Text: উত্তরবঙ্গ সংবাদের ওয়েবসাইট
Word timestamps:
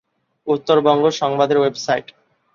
উত্তরবঙ্গ 0.47 1.03
সংবাদের 1.19 1.57
ওয়েবসাইট 1.59 2.05